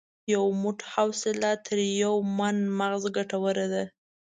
یو 0.33 0.43
موټ 0.61 0.77
حوصله 0.93 1.51
تر 1.65 1.77
یو 2.03 2.13
من 2.37 2.55
مغز 2.79 3.03
ګټوره 3.17 3.65
ده. 3.73 3.83